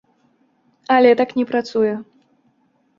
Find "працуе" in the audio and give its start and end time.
1.55-1.95